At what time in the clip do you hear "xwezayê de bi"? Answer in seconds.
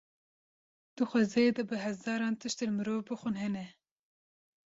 1.09-1.75